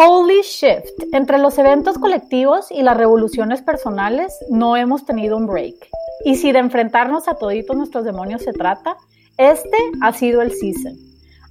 Holy 0.00 0.42
shift. 0.42 0.92
Entre 1.12 1.38
los 1.38 1.58
eventos 1.58 1.98
colectivos 1.98 2.70
y 2.70 2.82
las 2.82 2.96
revoluciones 2.96 3.62
personales 3.62 4.32
no 4.48 4.76
hemos 4.76 5.04
tenido 5.04 5.36
un 5.36 5.48
break. 5.48 5.74
Y 6.24 6.36
si 6.36 6.52
de 6.52 6.60
enfrentarnos 6.60 7.26
a 7.26 7.34
toditos 7.34 7.76
nuestros 7.76 8.04
demonios 8.04 8.42
se 8.42 8.52
trata, 8.52 8.96
este 9.38 9.76
ha 10.00 10.12
sido 10.12 10.40
el 10.40 10.52
season. 10.52 10.94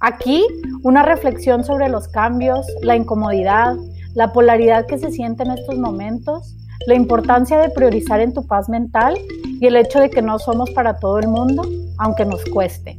Aquí 0.00 0.42
una 0.82 1.02
reflexión 1.02 1.62
sobre 1.62 1.90
los 1.90 2.08
cambios, 2.08 2.66
la 2.80 2.96
incomodidad, 2.96 3.76
la 4.14 4.32
polaridad 4.32 4.86
que 4.86 4.96
se 4.96 5.10
siente 5.10 5.42
en 5.42 5.50
estos 5.50 5.76
momentos, 5.76 6.56
la 6.86 6.94
importancia 6.94 7.58
de 7.58 7.68
priorizar 7.68 8.20
en 8.20 8.32
tu 8.32 8.46
paz 8.46 8.70
mental 8.70 9.18
y 9.60 9.66
el 9.66 9.76
hecho 9.76 10.00
de 10.00 10.08
que 10.08 10.22
no 10.22 10.38
somos 10.38 10.70
para 10.70 10.96
todo 10.96 11.18
el 11.18 11.28
mundo, 11.28 11.68
aunque 11.98 12.24
nos 12.24 12.42
cueste. 12.46 12.98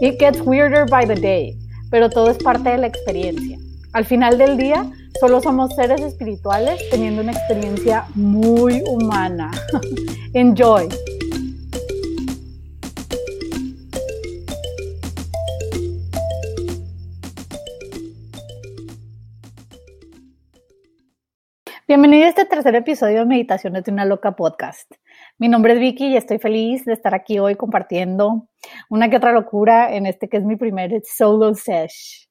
It 0.00 0.18
gets 0.18 0.40
weirder 0.40 0.90
by 0.90 1.06
the 1.06 1.14
day, 1.14 1.56
pero 1.88 2.10
todo 2.10 2.30
es 2.30 2.38
parte 2.38 2.70
de 2.70 2.78
la 2.78 2.88
experiencia. 2.88 3.60
Al 3.94 4.04
final 4.04 4.36
del 4.36 4.58
día, 4.58 4.84
solo 5.18 5.40
somos 5.40 5.74
seres 5.74 6.02
espirituales 6.02 6.78
teniendo 6.90 7.22
una 7.22 7.32
experiencia 7.32 8.04
muy 8.14 8.82
humana. 8.86 9.50
Enjoy. 10.34 10.88
Bienvenido 21.86 22.26
a 22.26 22.28
este 22.28 22.44
tercer 22.44 22.74
episodio 22.74 23.20
de 23.20 23.24
Meditaciones 23.24 23.84
de 23.84 23.90
una 23.90 24.04
Loca 24.04 24.36
Podcast. 24.36 24.92
Mi 25.38 25.48
nombre 25.48 25.72
es 25.72 25.80
Vicky 25.80 26.08
y 26.08 26.16
estoy 26.18 26.38
feliz 26.38 26.84
de 26.84 26.92
estar 26.92 27.14
aquí 27.14 27.38
hoy 27.38 27.54
compartiendo 27.54 28.48
una 28.90 29.08
que 29.08 29.16
otra 29.16 29.32
locura 29.32 29.94
en 29.94 30.04
este 30.04 30.28
que 30.28 30.36
es 30.36 30.44
mi 30.44 30.56
primer 30.56 31.00
solo 31.06 31.54
sesh. 31.54 32.27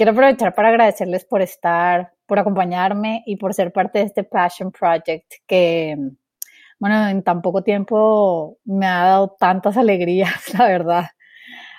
Quiero 0.00 0.12
aprovechar 0.12 0.54
para 0.54 0.70
agradecerles 0.70 1.26
por 1.26 1.42
estar, 1.42 2.14
por 2.24 2.38
acompañarme 2.38 3.22
y 3.26 3.36
por 3.36 3.52
ser 3.52 3.70
parte 3.70 3.98
de 3.98 4.06
este 4.06 4.24
Passion 4.24 4.72
Project 4.72 5.30
que, 5.46 5.94
bueno, 6.78 7.08
en 7.08 7.22
tan 7.22 7.42
poco 7.42 7.62
tiempo 7.62 8.56
me 8.64 8.86
ha 8.86 9.04
dado 9.04 9.36
tantas 9.38 9.76
alegrías, 9.76 10.54
la 10.58 10.68
verdad, 10.68 11.04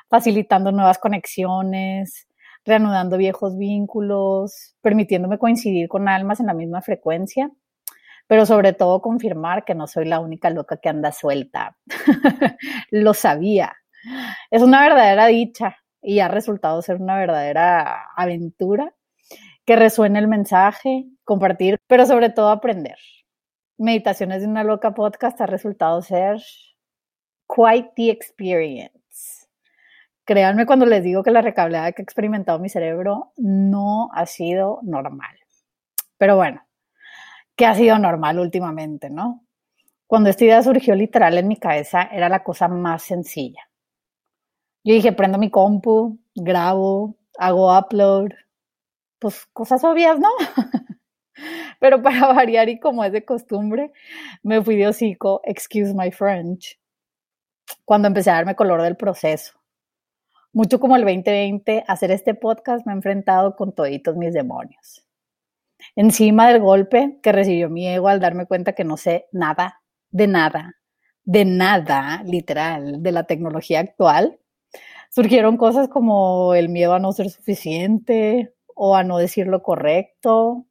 facilitando 0.07 0.71
nuevas 0.71 0.99
conexiones, 0.99 2.27
reanudando 2.63 3.17
viejos 3.17 3.57
vínculos, 3.57 4.75
permitiéndome 4.83 5.39
coincidir 5.39 5.87
con 5.89 6.07
almas 6.07 6.39
en 6.39 6.45
la 6.45 6.53
misma 6.53 6.83
frecuencia, 6.83 7.49
pero 8.27 8.45
sobre 8.45 8.73
todo 8.73 9.01
confirmar 9.01 9.65
que 9.65 9.73
no 9.73 9.87
soy 9.87 10.05
la 10.05 10.19
única 10.19 10.51
loca 10.51 10.77
que 10.77 10.89
anda 10.89 11.11
suelta. 11.11 11.75
Lo 12.91 13.15
sabía. 13.15 13.73
Es 14.51 14.61
una 14.61 14.81
verdadera 14.81 15.25
dicha 15.25 15.80
y 16.01 16.19
ha 16.19 16.27
resultado 16.27 16.81
ser 16.81 16.97
una 16.97 17.17
verdadera 17.17 18.07
aventura. 18.15 18.93
Que 19.65 19.75
resuene 19.75 20.19
el 20.19 20.27
mensaje, 20.27 21.05
compartir, 21.23 21.77
pero 21.87 22.05
sobre 22.05 22.29
todo 22.29 22.49
aprender. 22.49 22.97
Meditaciones 23.77 24.41
de 24.41 24.47
una 24.47 24.63
loca 24.63 24.93
podcast 24.93 25.39
ha 25.39 25.45
resultado 25.45 26.01
ser 26.01 26.41
quite 27.47 27.91
the 27.95 28.09
experience. 28.09 29.47
Créanme 30.25 30.65
cuando 30.65 30.85
les 30.85 31.03
digo 31.03 31.23
que 31.23 31.31
la 31.31 31.41
recableada 31.41 31.91
que 31.91 32.01
ha 32.01 32.03
experimentado 32.03 32.59
mi 32.59 32.69
cerebro 32.69 33.33
no 33.37 34.09
ha 34.13 34.25
sido 34.25 34.79
normal. 34.83 35.35
Pero 36.17 36.35
bueno, 36.35 36.63
¿qué 37.55 37.65
ha 37.65 37.75
sido 37.75 37.97
normal 37.99 38.39
últimamente, 38.39 39.09
no? 39.09 39.43
Cuando 40.07 40.29
esta 40.29 40.43
idea 40.43 40.63
surgió 40.63 40.95
literal 40.95 41.37
en 41.37 41.47
mi 41.47 41.57
cabeza, 41.57 42.03
era 42.11 42.29
la 42.29 42.43
cosa 42.43 42.67
más 42.67 43.03
sencilla. 43.03 43.70
Yo 44.83 44.93
dije, 44.95 45.11
prendo 45.13 45.37
mi 45.37 45.51
compu, 45.51 46.19
grabo, 46.35 47.15
hago 47.37 47.77
upload, 47.77 48.31
pues 49.19 49.45
cosas 49.53 49.83
obvias, 49.83 50.19
¿no? 50.19 50.29
Pero 51.79 52.01
para 52.01 52.33
variar 52.33 52.69
y 52.69 52.79
como 52.79 53.03
es 53.03 53.11
de 53.11 53.23
costumbre, 53.23 53.91
me 54.43 54.61
fui 54.63 54.75
de 54.75 54.87
hocico, 54.87 55.41
excuse 55.43 55.93
my 55.93 56.11
French, 56.11 56.79
cuando 57.85 58.07
empecé 58.07 58.31
a 58.31 58.35
darme 58.35 58.55
color 58.55 58.81
del 58.81 58.97
proceso. 58.97 59.53
Mucho 60.53 60.79
como 60.79 60.95
el 60.95 61.03
2020, 61.03 61.85
hacer 61.87 62.11
este 62.11 62.33
podcast 62.33 62.85
me 62.85 62.91
he 62.91 62.95
enfrentado 62.95 63.55
con 63.55 63.73
toditos 63.73 64.17
mis 64.17 64.33
demonios. 64.33 65.05
Encima 65.95 66.49
del 66.49 66.59
golpe 66.59 67.19
que 67.21 67.31
recibió 67.31 67.69
mi 67.69 67.87
ego 67.87 68.09
al 68.09 68.19
darme 68.19 68.47
cuenta 68.47 68.73
que 68.73 68.83
no 68.83 68.97
sé 68.97 69.27
nada, 69.31 69.81
de 70.09 70.27
nada, 70.27 70.75
de 71.23 71.45
nada, 71.45 72.21
literal, 72.25 73.01
de 73.01 73.11
la 73.11 73.23
tecnología 73.23 73.79
actual, 73.79 74.40
surgieron 75.11 75.57
cosas 75.57 75.89
como 75.89 76.55
el 76.55 76.69
miedo 76.69 76.93
a 76.93 76.99
no 76.99 77.11
ser 77.11 77.29
suficiente 77.29 78.53
o 78.73 78.95
a 78.95 79.03
no 79.03 79.17
decir 79.17 79.45
lo 79.45 79.61
correcto, 79.61 80.65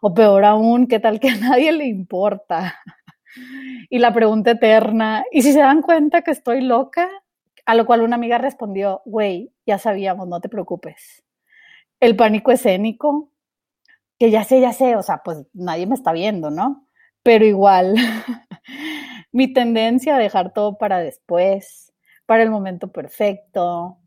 o 0.00 0.14
peor 0.14 0.44
aún, 0.44 0.88
qué 0.88 0.98
tal 0.98 1.20
que 1.20 1.28
a 1.28 1.36
nadie 1.36 1.72
le 1.72 1.86
importa. 1.86 2.74
Y 3.88 3.98
la 3.98 4.12
pregunta 4.12 4.50
eterna, 4.50 5.24
¿y 5.32 5.40
si 5.40 5.54
se 5.54 5.60
dan 5.60 5.80
cuenta 5.80 6.20
que 6.20 6.32
estoy 6.32 6.60
loca? 6.60 7.08
A 7.64 7.74
lo 7.74 7.86
cual 7.86 8.02
una 8.02 8.16
amiga 8.16 8.36
respondió, 8.36 9.00
güey, 9.06 9.54
ya 9.64 9.78
sabíamos, 9.78 10.28
no 10.28 10.42
te 10.42 10.50
preocupes. 10.50 11.24
El 11.98 12.14
pánico 12.14 12.52
escénico, 12.52 13.30
que 14.18 14.30
ya 14.30 14.44
sé, 14.44 14.60
ya 14.60 14.74
sé, 14.74 14.96
o 14.96 15.02
sea, 15.02 15.22
pues 15.24 15.46
nadie 15.54 15.86
me 15.86 15.94
está 15.94 16.12
viendo, 16.12 16.50
¿no? 16.50 16.86
Pero 17.22 17.46
igual, 17.46 17.94
mi 19.32 19.50
tendencia 19.50 20.16
a 20.16 20.18
dejar 20.18 20.52
todo 20.52 20.76
para 20.76 20.98
después, 20.98 21.91
para 22.32 22.44
el 22.44 22.50
momento 22.50 22.90
perfecto, 22.90 23.98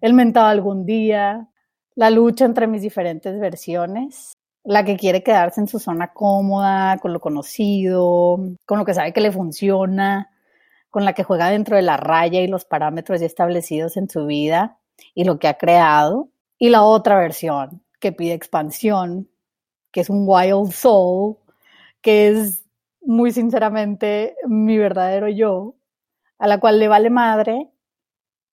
el 0.00 0.14
mentado 0.14 0.46
algún 0.46 0.86
día, 0.86 1.48
la 1.96 2.10
lucha 2.10 2.44
entre 2.44 2.68
mis 2.68 2.80
diferentes 2.80 3.40
versiones, 3.40 4.34
la 4.62 4.84
que 4.84 4.96
quiere 4.96 5.24
quedarse 5.24 5.60
en 5.60 5.66
su 5.66 5.80
zona 5.80 6.12
cómoda, 6.12 6.98
con 6.98 7.12
lo 7.12 7.18
conocido, 7.18 8.38
con 8.66 8.78
lo 8.78 8.84
que 8.84 8.94
sabe 8.94 9.12
que 9.12 9.20
le 9.20 9.32
funciona, 9.32 10.30
con 10.90 11.04
la 11.04 11.12
que 11.12 11.24
juega 11.24 11.50
dentro 11.50 11.74
de 11.74 11.82
la 11.82 11.96
raya 11.96 12.40
y 12.40 12.46
los 12.46 12.64
parámetros 12.64 13.18
ya 13.18 13.26
establecidos 13.26 13.96
en 13.96 14.08
su 14.08 14.26
vida 14.26 14.78
y 15.12 15.24
lo 15.24 15.40
que 15.40 15.48
ha 15.48 15.58
creado, 15.58 16.28
y 16.60 16.68
la 16.68 16.84
otra 16.84 17.16
versión 17.16 17.82
que 17.98 18.12
pide 18.12 18.34
expansión, 18.34 19.28
que 19.90 20.02
es 20.02 20.08
un 20.08 20.22
wild 20.24 20.70
soul, 20.70 21.36
que 22.00 22.28
es 22.28 22.64
muy 23.00 23.32
sinceramente 23.32 24.36
mi 24.46 24.78
verdadero 24.78 25.28
yo, 25.28 25.74
a 26.42 26.48
la 26.48 26.58
cual 26.58 26.80
le 26.80 26.88
vale 26.88 27.08
madre, 27.08 27.71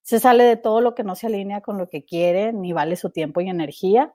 se 0.01 0.19
sale 0.19 0.43
de 0.43 0.57
todo 0.57 0.81
lo 0.81 0.95
que 0.95 1.03
no 1.03 1.15
se 1.15 1.27
alinea 1.27 1.61
con 1.61 1.77
lo 1.77 1.89
que 1.89 2.03
quiere, 2.03 2.53
ni 2.53 2.73
vale 2.73 2.95
su 2.95 3.09
tiempo 3.09 3.41
y 3.41 3.49
energía. 3.49 4.13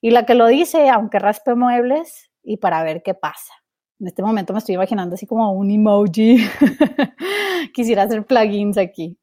Y 0.00 0.10
la 0.10 0.26
que 0.26 0.34
lo 0.34 0.46
dice, 0.46 0.88
aunque 0.90 1.18
raspe 1.18 1.54
muebles, 1.54 2.30
y 2.42 2.58
para 2.58 2.82
ver 2.82 3.02
qué 3.02 3.14
pasa. 3.14 3.52
En 3.98 4.06
este 4.06 4.22
momento 4.22 4.52
me 4.52 4.58
estoy 4.58 4.74
imaginando 4.74 5.14
así 5.14 5.26
como 5.26 5.50
un 5.52 5.70
emoji. 5.70 6.38
Quisiera 7.74 8.02
hacer 8.02 8.24
plugins 8.24 8.78
aquí. 8.78 9.18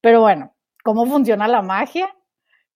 Pero 0.00 0.20
bueno, 0.20 0.54
¿cómo 0.82 1.06
funciona 1.06 1.46
la 1.48 1.62
magia? 1.62 2.14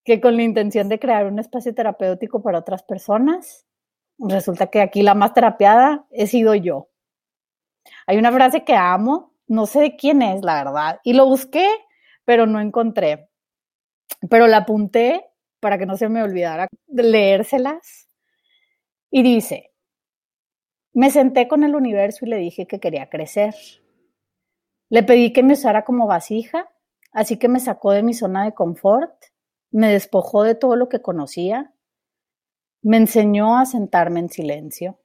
Que 0.04 0.20
con 0.20 0.36
la 0.36 0.42
intención 0.42 0.88
de 0.88 0.98
crear 0.98 1.26
un 1.26 1.38
espacio 1.38 1.74
terapéutico 1.74 2.42
para 2.42 2.58
otras 2.58 2.82
personas, 2.82 3.66
resulta 4.18 4.68
que 4.68 4.80
aquí 4.80 5.02
la 5.02 5.14
más 5.14 5.34
terapiada 5.34 6.06
he 6.10 6.26
sido 6.26 6.54
yo. 6.54 6.88
Hay 8.06 8.16
una 8.16 8.32
frase 8.32 8.64
que 8.64 8.74
amo 8.74 9.34
no 9.46 9.66
sé 9.66 9.80
de 9.80 9.96
quién 9.96 10.22
es, 10.22 10.42
la 10.42 10.64
verdad. 10.64 11.00
Y 11.04 11.12
lo 11.12 11.26
busqué, 11.26 11.68
pero 12.24 12.46
no 12.46 12.60
encontré. 12.60 13.30
Pero 14.30 14.46
la 14.46 14.58
apunté 14.58 15.24
para 15.60 15.78
que 15.78 15.86
no 15.86 15.96
se 15.96 16.08
me 16.08 16.22
olvidara 16.22 16.68
leérselas. 16.86 18.08
Y 19.10 19.22
dice, 19.22 19.72
me 20.92 21.10
senté 21.10 21.48
con 21.48 21.64
el 21.64 21.74
universo 21.74 22.24
y 22.24 22.28
le 22.28 22.36
dije 22.36 22.66
que 22.66 22.80
quería 22.80 23.08
crecer. 23.08 23.54
Le 24.90 25.02
pedí 25.02 25.32
que 25.32 25.42
me 25.42 25.54
usara 25.54 25.84
como 25.84 26.06
vasija, 26.06 26.68
así 27.12 27.38
que 27.38 27.48
me 27.48 27.60
sacó 27.60 27.92
de 27.92 28.02
mi 28.02 28.14
zona 28.14 28.44
de 28.44 28.54
confort, 28.54 29.14
me 29.70 29.88
despojó 29.92 30.42
de 30.42 30.54
todo 30.54 30.76
lo 30.76 30.88
que 30.88 31.00
conocía, 31.00 31.74
me 32.82 32.96
enseñó 32.96 33.58
a 33.58 33.66
sentarme 33.66 34.20
en 34.20 34.28
silencio, 34.28 35.00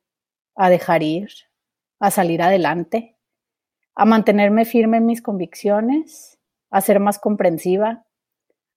a 0.55 0.69
dejar 0.69 1.01
ir, 1.01 1.29
a 1.99 2.11
salir 2.11 2.41
adelante 2.41 3.19
a 3.99 4.05
mantenerme 4.05 4.63
firme 4.63 4.95
en 4.95 5.05
mis 5.05 5.21
convicciones, 5.21 6.38
a 6.69 6.81
ser 6.81 6.99
más 6.99 7.19
comprensiva, 7.19 8.05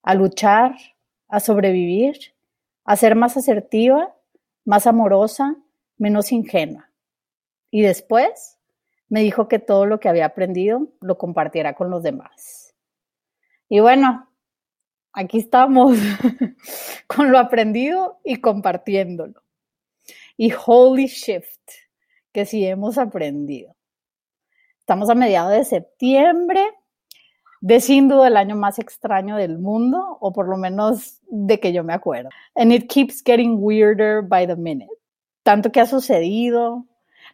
a 0.03 0.15
luchar, 0.15 0.77
a 1.29 1.41
sobrevivir, 1.41 2.35
a 2.85 2.97
ser 2.97 3.15
más 3.15 3.37
asertiva, 3.37 4.15
más 4.65 4.87
amorosa, 4.87 5.57
menos 5.99 6.33
ingenua. 6.33 6.91
Y 7.71 7.83
después 7.83 8.59
me 9.09 9.21
dijo 9.23 9.49
que 9.49 9.59
todo 9.59 9.87
lo 9.87 10.01
que 10.01 10.09
había 10.09 10.27
aprendido 10.27 10.89
lo 11.01 11.19
compartiera 11.19 11.75
con 11.75 11.91
los 11.91 12.03
demás. 12.03 12.75
Y 13.69 13.81
bueno, 13.81 14.29
aquí 15.13 15.39
estamos 15.39 15.97
con 17.07 17.31
lo 17.31 17.39
aprendido 17.39 18.21
y 18.25 18.41
compartiéndolo. 18.41 19.43
Y 20.37 20.53
holy 20.67 21.07
shift, 21.07 21.61
que 22.33 22.47
sí 22.47 22.67
hemos 22.67 22.99
aprendido. 22.99 23.77
Estamos 24.79 25.09
a 25.11 25.15
mediados 25.15 25.53
de 25.53 25.65
septiembre. 25.65 26.63
De 27.63 27.81
sin 27.81 28.09
duda 28.09 28.27
el 28.27 28.37
año 28.37 28.57
más 28.57 28.81
extraño 28.81 29.37
del 29.37 29.59
mundo, 29.59 30.19
o 30.21 30.33
por 30.33 30.49
lo 30.49 30.57
menos 30.57 31.21
de 31.31 31.61
que 31.61 31.73
yo 31.73 31.85
me 31.85 31.95
acuerdo. 31.95 32.29
And 32.57 32.73
it 32.73 32.89
keeps 32.89 33.23
getting 33.25 33.59
weirder 33.61 34.21
by 34.21 34.47
the 34.49 34.57
minute. 34.57 34.91
Tanto 35.45 35.71
que 35.71 35.81
ha 35.81 35.87
sucedido. 35.87 36.87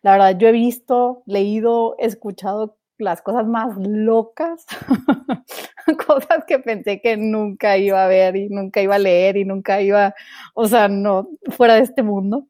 La 0.02 0.12
verdad, 0.12 0.38
yo 0.38 0.48
he 0.48 0.52
visto, 0.52 1.22
leído, 1.24 1.96
escuchado 1.98 2.76
las 2.98 3.22
cosas 3.22 3.46
más 3.46 3.74
locas, 3.78 4.66
cosas 6.06 6.44
que 6.46 6.58
pensé 6.58 7.00
que 7.00 7.16
nunca 7.16 7.78
iba 7.78 8.04
a 8.04 8.08
ver 8.08 8.36
y 8.36 8.48
nunca 8.50 8.82
iba 8.82 8.96
a 8.96 8.98
leer 8.98 9.38
y 9.38 9.44
nunca 9.46 9.80
iba, 9.80 10.14
o 10.54 10.68
sea, 10.68 10.88
no, 10.88 11.28
fuera 11.56 11.74
de 11.76 11.82
este 11.82 12.02
mundo. 12.02 12.46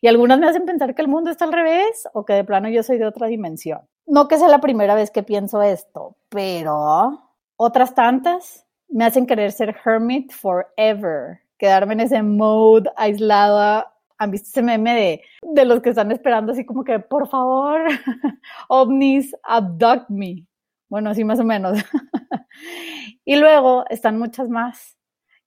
Y 0.00 0.08
algunas 0.08 0.38
me 0.38 0.46
hacen 0.46 0.66
pensar 0.66 0.94
que 0.94 1.02
el 1.02 1.08
mundo 1.08 1.30
está 1.30 1.44
al 1.44 1.52
revés 1.52 2.08
o 2.12 2.24
que 2.24 2.34
de 2.34 2.44
plano 2.44 2.68
yo 2.68 2.82
soy 2.82 2.98
de 2.98 3.06
otra 3.06 3.26
dimensión. 3.26 3.80
No 4.06 4.28
que 4.28 4.38
sea 4.38 4.48
la 4.48 4.60
primera 4.60 4.94
vez 4.94 5.10
que 5.10 5.22
pienso 5.22 5.62
esto, 5.62 6.16
pero 6.28 7.32
otras 7.56 7.94
tantas 7.94 8.66
me 8.88 9.04
hacen 9.04 9.26
querer 9.26 9.52
ser 9.52 9.76
hermit 9.84 10.32
forever, 10.32 11.40
quedarme 11.58 11.94
en 11.94 12.00
ese 12.00 12.22
mode 12.22 12.90
aislada 12.96 13.92
¿Han 14.18 14.30
visto 14.30 14.48
ese 14.48 14.62
meme 14.62 14.94
de, 14.94 15.22
de 15.42 15.64
los 15.66 15.82
que 15.82 15.90
están 15.90 16.10
esperando 16.10 16.52
así 16.52 16.64
como 16.64 16.84
que, 16.84 16.98
por 17.00 17.28
favor, 17.28 17.82
ovnis, 18.68 19.34
abduct 19.42 20.08
me? 20.08 20.46
Bueno, 20.88 21.10
así 21.10 21.24
más 21.24 21.38
o 21.38 21.44
menos. 21.44 21.78
y 23.24 23.36
luego 23.36 23.84
están 23.90 24.18
muchas 24.18 24.48
más 24.48 24.96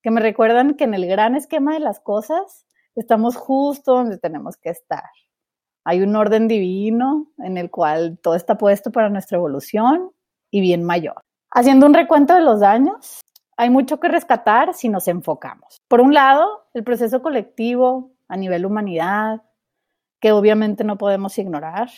que 0.02 0.10
me 0.10 0.20
recuerdan 0.20 0.74
que 0.74 0.84
en 0.84 0.94
el 0.94 1.06
gran 1.06 1.34
esquema 1.34 1.74
de 1.74 1.80
las 1.80 2.00
cosas 2.00 2.66
estamos 3.00 3.36
justo 3.36 3.94
donde 3.94 4.18
tenemos 4.18 4.56
que 4.56 4.70
estar. 4.70 5.10
Hay 5.84 6.02
un 6.02 6.14
orden 6.14 6.48
divino 6.48 7.32
en 7.38 7.56
el 7.56 7.70
cual 7.70 8.18
todo 8.22 8.34
está 8.34 8.58
puesto 8.58 8.92
para 8.92 9.08
nuestra 9.08 9.38
evolución 9.38 10.12
y 10.50 10.60
bien 10.60 10.84
mayor. 10.84 11.20
Haciendo 11.50 11.86
un 11.86 11.94
recuento 11.94 12.34
de 12.34 12.42
los 12.42 12.60
daños, 12.60 13.22
hay 13.56 13.70
mucho 13.70 13.98
que 13.98 14.08
rescatar 14.08 14.74
si 14.74 14.88
nos 14.88 15.08
enfocamos. 15.08 15.78
Por 15.88 16.00
un 16.00 16.12
lado, 16.12 16.66
el 16.74 16.84
proceso 16.84 17.22
colectivo 17.22 18.12
a 18.28 18.36
nivel 18.36 18.66
humanidad, 18.66 19.42
que 20.20 20.32
obviamente 20.32 20.84
no 20.84 20.98
podemos 20.98 21.38
ignorar. 21.38 21.88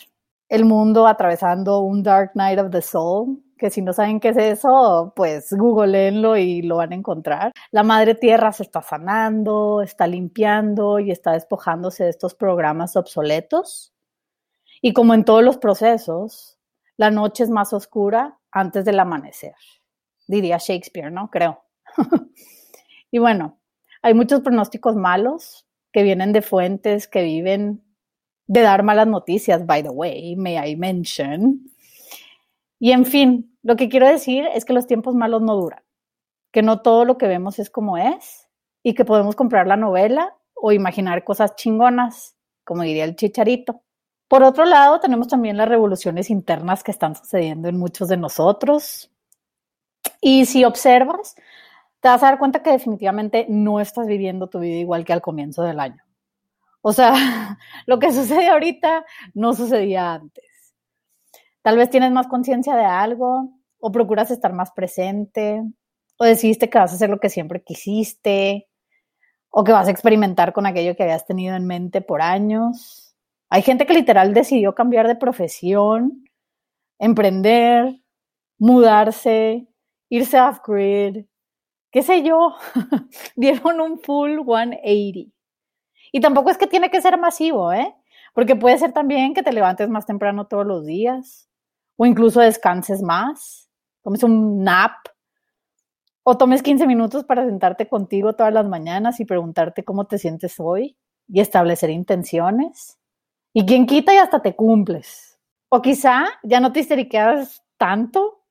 El 0.47 0.65
mundo 0.65 1.05
atravesando 1.05 1.81
un 1.81 2.01
Dark 2.01 2.31
Night 2.35 2.59
of 2.59 2.71
the 2.71 2.81
Soul, 2.81 3.43
que 3.63 3.69
si 3.69 3.81
no 3.81 3.93
saben 3.93 4.19
qué 4.19 4.27
es 4.27 4.37
eso, 4.37 5.13
pues 5.15 5.53
googleenlo 5.53 6.35
y 6.35 6.61
lo 6.63 6.75
van 6.75 6.91
a 6.91 6.95
encontrar. 6.95 7.53
La 7.71 7.81
madre 7.81 8.13
tierra 8.13 8.51
se 8.51 8.63
está 8.63 8.81
sanando, 8.81 9.81
está 9.81 10.05
limpiando 10.05 10.99
y 10.99 11.11
está 11.11 11.31
despojándose 11.31 12.03
de 12.03 12.09
estos 12.09 12.35
programas 12.35 12.97
obsoletos. 12.97 13.93
Y 14.81 14.91
como 14.91 15.13
en 15.13 15.23
todos 15.23 15.45
los 15.45 15.59
procesos, 15.59 16.59
la 16.97 17.09
noche 17.09 17.45
es 17.45 17.49
más 17.49 17.71
oscura 17.71 18.37
antes 18.51 18.83
del 18.83 18.99
amanecer, 18.99 19.55
diría 20.27 20.57
Shakespeare, 20.57 21.09
¿no? 21.09 21.29
Creo. 21.29 21.63
y 23.11 23.19
bueno, 23.19 23.61
hay 24.01 24.13
muchos 24.13 24.41
pronósticos 24.41 24.97
malos, 24.97 25.65
que 25.93 26.03
vienen 26.03 26.33
de 26.33 26.41
fuentes 26.41 27.07
que 27.07 27.23
viven 27.23 27.81
de 28.45 28.59
dar 28.59 28.83
malas 28.83 29.07
noticias, 29.07 29.65
by 29.65 29.83
the 29.83 29.89
way, 29.89 30.35
may 30.35 30.57
I 30.57 30.75
mention. 30.75 31.71
Y 32.77 32.91
en 32.91 33.05
fin, 33.05 33.52
lo 33.63 33.77
que 33.77 33.89
quiero 33.89 34.07
decir 34.07 34.45
es 34.53 34.65
que 34.65 34.73
los 34.73 34.87
tiempos 34.87 35.15
malos 35.15 35.41
no 35.41 35.55
duran, 35.55 35.81
que 36.51 36.61
no 36.61 36.81
todo 36.81 37.05
lo 37.05 37.17
que 37.17 37.27
vemos 37.27 37.59
es 37.59 37.69
como 37.69 37.97
es 37.97 38.49
y 38.83 38.93
que 38.93 39.05
podemos 39.05 39.35
comprar 39.35 39.67
la 39.67 39.77
novela 39.77 40.35
o 40.53 40.71
imaginar 40.71 41.23
cosas 41.23 41.55
chingonas, 41.55 42.35
como 42.65 42.83
diría 42.83 43.05
el 43.05 43.15
chicharito. 43.15 43.81
Por 44.27 44.43
otro 44.43 44.65
lado, 44.65 44.99
tenemos 44.99 45.27
también 45.27 45.57
las 45.57 45.69
revoluciones 45.69 46.29
internas 46.29 46.83
que 46.83 46.91
están 46.91 47.15
sucediendo 47.15 47.69
en 47.69 47.77
muchos 47.77 48.09
de 48.09 48.17
nosotros. 48.17 49.11
Y 50.19 50.45
si 50.45 50.65
observas, 50.65 51.35
te 52.01 52.09
vas 52.09 52.21
a 52.23 52.27
dar 52.27 52.39
cuenta 52.39 52.61
que 52.61 52.71
definitivamente 52.71 53.45
no 53.47 53.79
estás 53.79 54.07
viviendo 54.07 54.47
tu 54.47 54.59
vida 54.59 54.75
igual 54.75 55.05
que 55.05 55.13
al 55.13 55.21
comienzo 55.21 55.63
del 55.63 55.79
año. 55.79 56.03
O 56.81 56.91
sea, 56.91 57.13
lo 57.85 57.99
que 57.99 58.11
sucede 58.11 58.49
ahorita 58.49 59.05
no 59.33 59.53
sucedía 59.53 60.15
antes. 60.15 60.52
Tal 61.63 61.77
vez 61.77 61.89
tienes 61.89 62.11
más 62.11 62.27
conciencia 62.27 62.75
de 62.75 62.85
algo 62.85 63.49
o 63.79 63.91
procuras 63.91 64.31
estar 64.31 64.53
más 64.53 64.71
presente 64.71 65.63
o 66.17 66.25
decidiste 66.25 66.69
que 66.69 66.77
vas 66.77 66.91
a 66.91 66.95
hacer 66.95 67.09
lo 67.09 67.19
que 67.19 67.29
siempre 67.29 67.63
quisiste 67.63 68.67
o 69.49 69.63
que 69.63 69.71
vas 69.71 69.87
a 69.87 69.91
experimentar 69.91 70.51
con 70.51 70.65
aquello 70.65 70.95
que 70.95 71.03
habías 71.03 71.25
tenido 71.25 71.55
en 71.55 71.65
mente 71.65 72.01
por 72.01 72.21
años. 72.21 73.15
Hay 73.49 73.61
gente 73.61 73.85
que 73.85 73.93
literal 73.93 74.33
decidió 74.33 74.75
cambiar 74.75 75.07
de 75.07 75.15
profesión, 75.15 76.25
emprender, 76.99 78.01
mudarse, 78.57 79.67
irse 80.09 80.41
off-grid, 80.41 81.25
qué 81.91 82.01
sé 82.01 82.23
yo, 82.23 82.55
dieron 83.35 83.79
un 83.79 83.99
full 83.99 84.39
180. 84.43 85.31
Y 86.11 86.19
tampoco 86.19 86.49
es 86.49 86.57
que 86.57 86.67
tiene 86.67 86.89
que 86.91 87.01
ser 87.01 87.17
masivo, 87.17 87.71
¿eh? 87.71 87.95
Porque 88.33 88.55
puede 88.55 88.77
ser 88.77 88.91
también 88.91 89.33
que 89.33 89.43
te 89.43 89.53
levantes 89.53 89.89
más 89.89 90.05
temprano 90.05 90.47
todos 90.47 90.65
los 90.65 90.85
días, 90.85 91.47
o 91.95 92.05
incluso 92.05 92.39
descanses 92.39 93.01
más, 93.01 93.69
tomes 94.01 94.23
un 94.23 94.63
nap, 94.63 94.93
o 96.23 96.37
tomes 96.37 96.63
15 96.63 96.87
minutos 96.87 97.25
para 97.25 97.45
sentarte 97.45 97.87
contigo 97.87 98.33
todas 98.33 98.53
las 98.53 98.65
mañanas 98.65 99.19
y 99.19 99.25
preguntarte 99.25 99.83
cómo 99.83 100.05
te 100.05 100.17
sientes 100.17 100.59
hoy 100.59 100.97
y 101.27 101.41
establecer 101.41 101.89
intenciones. 101.89 102.97
Y 103.53 103.65
quien 103.65 103.85
quita 103.85 104.13
y 104.13 104.17
hasta 104.17 104.41
te 104.41 104.55
cumples. 104.55 105.37
O 105.69 105.81
quizá 105.81 106.25
ya 106.43 106.59
no 106.59 106.71
te 106.71 106.79
histeriqueas 106.79 107.63
tanto 107.77 108.45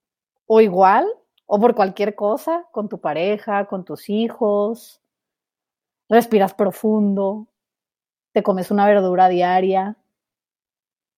o 0.47 0.61
igual 0.61 1.07
o 1.47 1.59
por 1.59 1.75
cualquier 1.75 2.15
cosa, 2.15 2.67
con 2.73 2.89
tu 2.89 3.01
pareja, 3.01 3.67
con 3.67 3.85
tus 3.85 4.09
hijos, 4.09 5.03
respiras 6.09 6.55
profundo, 6.55 7.49
te 8.33 8.43
comes 8.43 8.71
una 8.71 8.87
verdura 8.87 9.29
diaria, 9.29 9.97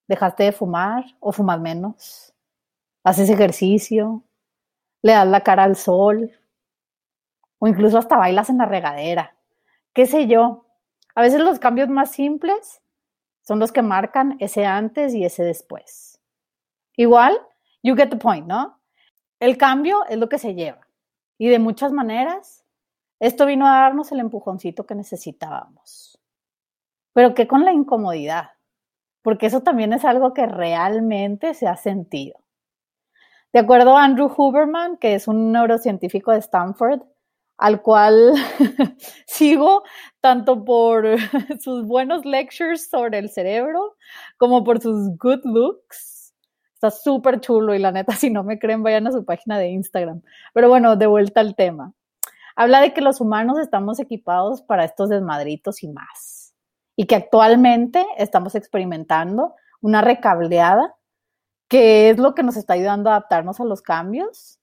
dejaste 0.09 0.45
de 0.45 0.53
fumar 0.53 1.05
o 1.21 1.33
fumas 1.33 1.61
menos, 1.61 2.35
haces 3.05 3.29
ejercicio, 3.31 4.23
le 5.03 5.13
das 5.13 5.29
la 5.29 5.43
cara 5.43 5.65
al 5.65 5.77
sol 5.77 6.31
o 7.59 7.69
incluso 7.69 7.99
hasta 7.99 8.17
bailas 8.17 8.51
en 8.51 8.59
la 8.59 8.67
regadera, 8.67 9.37
qué 9.93 10.07
sé 10.07 10.27
yo. 10.27 10.67
A 11.15 11.23
veces 11.23 11.41
los 11.41 11.59
cambios 11.59 11.89
más 11.89 12.11
simples 12.11 12.83
son 13.43 13.59
los 13.59 13.73
que 13.73 13.83
marcan 13.83 14.37
ese 14.41 14.67
antes 14.67 15.15
y 15.15 15.25
ese 15.25 15.45
después. 15.45 16.21
Igual, 16.97 17.39
you 17.83 17.95
get 17.95 18.09
the 18.09 18.17
point, 18.17 18.47
¿no? 18.47 18.81
El 19.39 19.59
cambio 19.59 20.05
es 20.09 20.19
lo 20.19 20.29
que 20.29 20.39
se 20.39 20.55
lleva. 20.55 20.81
Y 21.39 21.49
de 21.49 21.59
muchas 21.59 21.93
maneras, 21.93 22.65
esto 23.21 23.47
vino 23.47 23.67
a 23.67 23.81
darnos 23.81 24.11
el 24.13 24.21
empujoncito 24.21 24.87
que 24.87 24.95
necesitábamos. 24.95 26.19
Pero 27.13 27.35
¿qué 27.35 27.47
con 27.47 27.65
la 27.65 27.73
incomodidad? 27.73 28.54
Porque 29.25 29.47
eso 29.47 29.63
también 29.63 29.93
es 29.93 30.05
algo 30.05 30.33
que 30.35 30.47
realmente 30.47 31.55
se 31.55 31.67
ha 31.67 31.75
sentido. 31.75 32.39
De 33.53 33.59
acuerdo 33.59 33.97
a 33.97 34.05
Andrew 34.05 34.33
Huberman, 34.37 34.99
que 34.99 35.15
es 35.15 35.27
un 35.27 35.51
neurocientífico 35.51 36.31
de 36.31 36.39
Stanford, 36.39 37.03
al 37.59 37.83
cual 37.83 38.35
sigo 39.27 39.83
tanto 40.21 40.65
por 40.65 41.05
sus 41.61 41.85
buenos 41.87 42.25
lectures 42.25 42.89
sobre 42.89 43.19
el 43.19 43.31
cerebro 43.31 43.97
como 44.39 44.63
por 44.63 44.81
sus 44.81 45.17
good 45.19 45.41
looks, 45.45 46.15
Está 46.85 46.91
súper 46.91 47.41
chulo 47.41 47.75
y 47.75 47.79
la 47.79 47.93
neta, 47.93 48.13
si 48.17 48.29
no 48.29 48.45
me 48.45 48.59
creen, 48.59 48.83
vayan 48.83 49.07
a 49.07 49.13
su 49.13 49.25
página 49.25 49.59
de 49.59 49.69
Instagram. 49.69 50.21
Pero 50.53 50.69
bueno, 50.69 50.97
de 50.97 51.07
vuelta 51.07 51.41
al 51.41 51.57
tema. 51.57 51.95
Habla 52.57 52.83
de 52.83 52.93
que 52.93 53.01
los 53.01 53.23
humanos 53.23 53.59
estamos 53.59 53.99
equipados 54.01 54.61
para 54.61 54.85
estos 54.85 55.09
desmadritos 55.09 55.83
y 55.83 55.89
más. 55.89 56.44
Y 56.97 57.07
que 57.07 57.17
actualmente 57.17 58.07
estamos 58.19 58.55
experimentando 58.55 59.55
una 59.81 60.01
recableada 60.01 60.95
que 61.69 62.11
es 62.11 62.19
lo 62.19 62.35
que 62.35 62.43
nos 62.43 62.57
está 62.57 62.75
ayudando 62.75 63.11
a 63.11 63.15
adaptarnos 63.15 63.61
a 63.61 63.65
los 63.65 63.83
cambios 63.83 64.61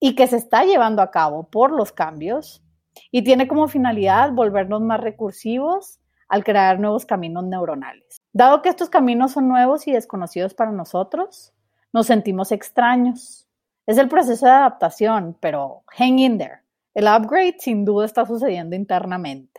y 0.00 0.14
que 0.14 0.26
se 0.26 0.36
está 0.36 0.64
llevando 0.64 1.00
a 1.00 1.10
cabo 1.10 1.48
por 1.48 1.72
los 1.72 1.92
cambios 1.92 2.62
y 3.10 3.22
tiene 3.22 3.48
como 3.48 3.68
finalidad 3.68 4.32
volvernos 4.32 4.80
más 4.82 5.00
recursivos 5.00 6.00
al 6.28 6.44
crear 6.44 6.78
nuevos 6.78 7.06
caminos 7.06 7.44
neuronales. 7.44 8.18
Dado 8.32 8.62
que 8.62 8.68
estos 8.68 8.90
caminos 8.90 9.32
son 9.32 9.48
nuevos 9.48 9.86
y 9.86 9.92
desconocidos 9.92 10.54
para 10.54 10.72
nosotros, 10.72 11.52
nos 11.92 12.06
sentimos 12.06 12.52
extraños. 12.52 13.48
Es 13.86 13.98
el 13.98 14.08
proceso 14.08 14.46
de 14.46 14.52
adaptación, 14.52 15.36
pero 15.40 15.84
hang 15.96 16.18
in 16.18 16.38
there. 16.38 16.60
El 16.94 17.06
upgrade 17.06 17.56
sin 17.58 17.84
duda 17.84 18.04
está 18.06 18.26
sucediendo 18.26 18.76
internamente. 18.76 19.53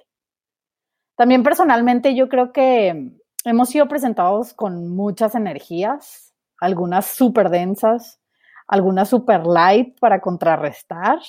También 1.16 1.44
personalmente 1.44 2.16
yo 2.16 2.28
creo 2.30 2.52
que 2.52 3.12
hemos 3.46 3.70
sido 3.70 3.88
presentados 3.88 4.54
con 4.54 4.90
muchas 4.90 5.36
energías, 5.36 6.34
algunas 6.60 7.06
súper 7.06 7.50
densas, 7.50 8.20
algunas 8.68 9.10
super 9.10 9.46
light 9.46 9.98
para 10.00 10.20
contrarrestar, 10.20 11.20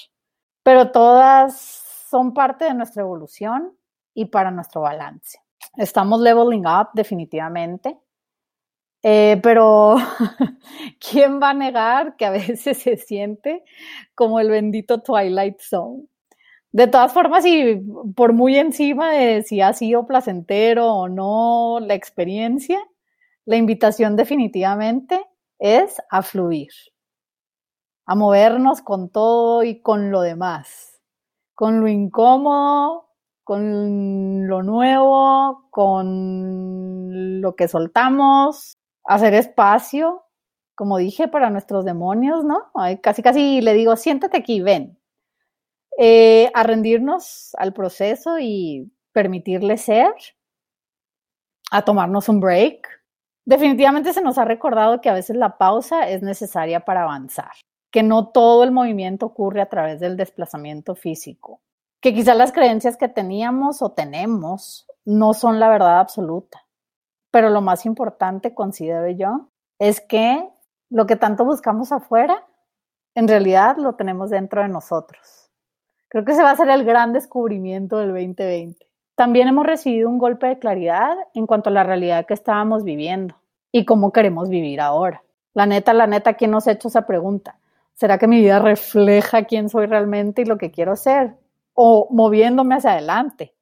pero 0.63 0.91
todas 0.91 1.57
son 2.11 2.35
parte 2.35 2.65
de 2.65 2.75
nuestra 2.75 3.03
evolución 3.03 3.77
y 4.15 4.27
para 4.27 4.51
nuestro 4.51 4.81
balance. 4.81 5.39
Estamos 5.77 6.21
leveling 6.21 6.67
up 6.67 6.89
definitivamente. 6.95 7.99
Eh, 9.03 9.39
pero, 9.43 9.97
¿quién 10.99 11.41
va 11.41 11.51
a 11.51 11.55
negar 11.55 12.17
que 12.17 12.25
a 12.25 12.31
veces 12.31 12.79
se 12.79 12.97
siente 12.97 13.63
como 14.15 14.41
el 14.41 14.51
bendito 14.51 15.01
Twilight 15.03 15.61
Zone? 15.61 16.09
De 16.77 16.89
todas 16.89 17.11
formas, 17.15 17.47
y 17.47 17.81
por 18.15 18.35
muy 18.35 18.59
encima 18.59 19.11
de 19.11 19.43
si 19.45 19.63
ha 19.63 19.73
sido 19.73 20.07
placentero 20.07 20.93
o 20.93 21.09
no 21.09 21.81
la 21.81 21.95
experiencia, 21.95 22.79
la 23.47 23.57
invitación 23.57 24.15
definitivamente 24.15 25.25
es 25.59 26.03
a 26.11 26.21
fluir, 26.21 26.69
a 28.05 28.15
movernos 28.15 28.83
con 28.83 29.09
todo 29.09 29.63
y 29.63 29.81
con 29.81 30.11
lo 30.11 30.21
demás, 30.21 31.01
con 31.55 31.81
lo 31.81 31.89
incómodo, 31.89 33.09
con 33.43 34.47
lo 34.47 34.63
nuevo, 34.63 35.69
con 35.71 37.41
lo 37.41 37.57
que 37.57 37.69
soltamos, 37.69 38.77
hacer 39.05 39.33
espacio, 39.33 40.25
como 40.75 40.99
dije, 40.99 41.27
para 41.27 41.49
nuestros 41.49 41.87
demonios, 41.87 42.45
¿no? 42.45 42.71
casi, 43.01 43.23
casi 43.23 43.63
le 43.63 43.73
digo, 43.73 43.97
siéntate 43.97 44.37
aquí, 44.37 44.61
ven. 44.61 44.99
Eh, 45.99 46.51
a 46.53 46.63
rendirnos 46.63 47.55
al 47.57 47.73
proceso 47.73 48.39
y 48.39 48.93
permitirle 49.13 49.79
ser, 49.79 50.13
a 51.71 51.83
tomarnos 51.83 52.29
un 52.29 52.41
break. 52.41 52.87
Definitivamente 53.47 54.13
se 54.13 54.21
nos 54.21 54.37
ha 54.37 54.45
recordado 54.45 55.01
que 55.01 55.09
a 55.09 55.15
veces 55.15 55.37
la 55.37 55.57
pausa 55.57 56.09
es 56.09 56.23
necesaria 56.23 56.81
para 56.81 57.05
avanzar, 57.05 57.53
que 57.91 58.03
no 58.03 58.29
todo 58.29 58.63
el 58.65 58.73
movimiento 58.73 59.27
ocurre 59.27 59.63
a 59.63 59.71
través 59.71 59.99
del 60.01 60.19
desplazamiento 60.19 60.95
físico, 60.97 61.63
que 62.03 62.13
quizás 62.13 62.37
las 62.37 62.53
creencias 62.53 62.99
que 62.99 63.09
teníamos 63.09 63.81
o 63.81 63.93
tenemos 63.93 64.87
no 65.07 65.33
son 65.33 65.61
la 65.61 65.69
verdad 65.69 66.01
absoluta. 66.01 66.67
Pero 67.31 67.49
lo 67.49 67.63
más 67.63 67.87
importante, 67.87 68.55
considero 68.55 69.09
yo, 69.11 69.49
es 69.79 70.01
que 70.01 70.47
lo 70.91 71.07
que 71.07 71.17
tanto 71.17 71.45
buscamos 71.45 71.91
afuera, 71.93 72.45
en 73.15 73.29
realidad 73.29 73.77
lo 73.79 73.95
tenemos 73.95 74.29
dentro 74.31 74.61
de 74.61 74.69
nosotros. 74.69 75.46
Creo 76.09 76.25
que 76.25 76.33
ese 76.33 76.43
va 76.43 76.51
a 76.51 76.57
ser 76.57 76.69
el 76.71 76.85
gran 76.85 77.13
descubrimiento 77.13 77.99
del 77.99 78.09
2020. 78.09 78.87
También 79.17 79.49
hemos 79.49 79.67
recibido 79.67 80.09
un 80.09 80.19
golpe 80.19 80.47
de 80.47 80.59
claridad 80.59 81.17
en 81.35 81.47
cuanto 81.47 81.71
a 81.71 81.73
la 81.73 81.85
realidad 81.85 82.27
que 82.27 82.35
estábamos 82.35 82.85
viviendo 82.85 83.35
y 83.73 83.85
cómo 83.85 84.13
queremos 84.13 84.49
vivir 84.49 84.81
ahora. 84.81 85.23
La 85.55 85.67
neta, 85.67 85.95
la 85.95 86.07
neta, 86.07 86.35
¿quién 86.35 86.51
nos 86.51 86.69
ha 86.69 86.73
hecho 86.73 86.89
esa 86.89 87.07
pregunta? 87.07 87.59
¿Será 87.95 88.19
que 88.19 88.29
mi 88.29 88.41
vida 88.41 88.59
refleja 88.59 89.45
quién 89.45 89.69
soy 89.69 89.87
realmente 89.87 90.43
y 90.43 90.45
lo 90.45 90.59
que 90.59 90.71
quiero 90.71 90.97
ser? 90.97 91.35
¿O 91.73 92.09
moviéndome 92.11 92.75
hacia 92.75 92.93
adelante? 92.93 93.55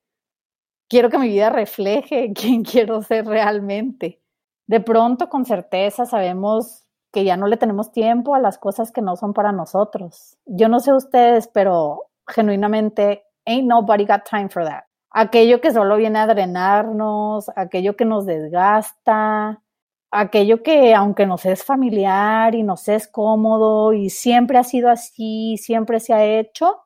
Quiero 0.89 1.09
que 1.09 1.19
mi 1.19 1.29
vida 1.29 1.51
refleje 1.51 2.33
quién 2.35 2.65
quiero 2.65 3.01
ser 3.03 3.27
realmente. 3.27 4.21
De 4.67 4.81
pronto, 4.81 5.29
con 5.29 5.45
certeza, 5.45 6.05
sabemos 6.05 6.85
que 7.13 7.25
ya 7.25 7.37
no 7.37 7.47
le 7.47 7.57
tenemos 7.57 7.93
tiempo 7.93 8.35
a 8.35 8.41
las 8.41 8.59
cosas 8.59 8.91
que 8.91 9.03
no 9.03 9.15
son 9.15 9.33
para 9.33 9.53
nosotros. 9.53 10.37
Yo 10.47 10.69
no 10.69 10.81
sé 10.81 10.93
ustedes, 10.93 11.47
pero 11.47 12.07
genuinamente, 12.26 13.25
ain't 13.47 13.66
nobody 13.66 14.04
got 14.04 14.25
time 14.25 14.49
for 14.49 14.64
that. 14.64 14.85
Aquello 15.11 15.61
que 15.61 15.73
solo 15.73 15.97
viene 15.97 16.19
a 16.19 16.26
drenarnos, 16.26 17.50
aquello 17.57 17.97
que 17.97 18.04
nos 18.04 18.26
desgasta, 18.26 19.62
aquello 20.11 20.62
que 20.62 20.95
aunque 20.95 21.26
nos 21.26 21.45
es 21.45 21.64
familiar 21.64 22.54
y 22.54 22.62
nos 22.62 22.88
es 22.88 23.09
cómodo 23.09 23.93
y 23.93 24.11
siempre 24.11 24.59
ha 24.59 24.64
sido 24.64 24.90
así, 24.90 25.57
siempre 25.57 26.00
se 26.00 26.14
ha 26.14 26.25
hecho, 26.25 26.85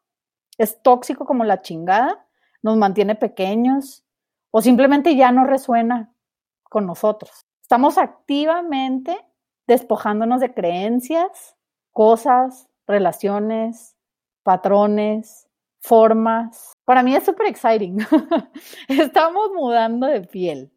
es 0.58 0.82
tóxico 0.82 1.24
como 1.26 1.44
la 1.44 1.62
chingada, 1.62 2.26
nos 2.62 2.76
mantiene 2.76 3.14
pequeños 3.14 4.04
o 4.50 4.62
simplemente 4.62 5.14
ya 5.14 5.30
no 5.30 5.44
resuena 5.44 6.12
con 6.64 6.86
nosotros. 6.86 7.46
Estamos 7.62 7.98
activamente 7.98 9.18
despojándonos 9.66 10.40
de 10.40 10.54
creencias, 10.54 11.56
cosas, 11.92 12.68
relaciones, 12.86 13.97
patrones, 14.42 15.48
formas. 15.80 16.72
Para 16.84 17.02
mí 17.02 17.14
es 17.14 17.24
súper 17.24 17.46
exciting. 17.48 17.98
Estamos 18.88 19.50
mudando 19.54 20.06
de 20.06 20.22
piel 20.22 20.72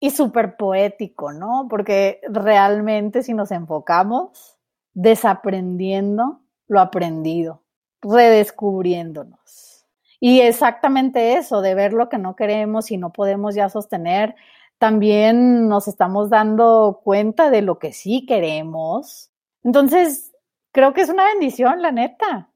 y 0.00 0.10
súper 0.10 0.56
poético, 0.56 1.32
¿no? 1.32 1.66
Porque 1.70 2.20
realmente 2.28 3.22
si 3.22 3.34
nos 3.34 3.50
enfocamos, 3.50 4.58
desaprendiendo 4.94 6.40
lo 6.66 6.80
aprendido, 6.80 7.62
redescubriéndonos. 8.00 9.86
Y 10.20 10.40
exactamente 10.40 11.34
eso, 11.34 11.62
de 11.62 11.74
ver 11.74 11.92
lo 11.92 12.08
que 12.08 12.18
no 12.18 12.36
queremos 12.36 12.90
y 12.90 12.96
no 12.96 13.12
podemos 13.12 13.54
ya 13.54 13.68
sostener, 13.68 14.34
también 14.78 15.68
nos 15.68 15.86
estamos 15.88 16.30
dando 16.30 17.00
cuenta 17.04 17.50
de 17.50 17.62
lo 17.62 17.78
que 17.78 17.92
sí 17.92 18.26
queremos. 18.26 19.30
Entonces, 19.62 20.32
creo 20.72 20.92
que 20.92 21.02
es 21.02 21.08
una 21.08 21.24
bendición, 21.24 21.82
la 21.82 21.92
neta. 21.92 22.51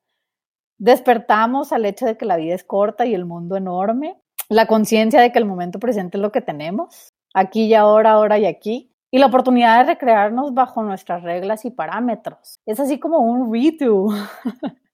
Despertamos 0.78 1.72
al 1.72 1.84
hecho 1.86 2.06
de 2.06 2.16
que 2.16 2.26
la 2.26 2.36
vida 2.36 2.54
es 2.54 2.64
corta 2.64 3.06
y 3.06 3.14
el 3.14 3.24
mundo 3.24 3.56
enorme, 3.56 4.20
la 4.48 4.66
conciencia 4.66 5.20
de 5.20 5.32
que 5.32 5.38
el 5.38 5.44
momento 5.44 5.78
presente 5.78 6.18
es 6.18 6.22
lo 6.22 6.32
que 6.32 6.40
tenemos, 6.40 7.12
aquí 7.34 7.64
y 7.64 7.74
ahora, 7.74 8.12
ahora 8.12 8.38
y 8.38 8.46
aquí, 8.46 8.92
y 9.10 9.18
la 9.18 9.26
oportunidad 9.26 9.78
de 9.78 9.92
recrearnos 9.92 10.52
bajo 10.54 10.82
nuestras 10.82 11.22
reglas 11.22 11.64
y 11.64 11.70
parámetros. 11.70 12.60
Es 12.66 12.80
así 12.80 12.98
como 12.98 13.18
un 13.18 13.52
redo. 13.52 14.08